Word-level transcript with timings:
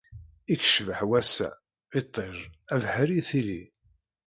I 0.51 0.53
yecbeḥ 0.59 0.99
wass-a! 1.09 1.49
Iṭij, 1.99 2.35
abeḥri, 2.73 3.19
tili. 3.29 3.63